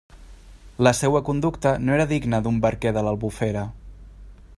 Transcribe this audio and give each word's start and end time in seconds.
La 0.87 0.93
seua 0.99 1.21
conducta 1.27 1.73
no 1.89 1.95
era 1.97 2.07
digna 2.13 2.39
d'un 2.47 2.57
barquer 2.65 2.95
de 2.97 3.05
l'Albufera. 3.09 3.67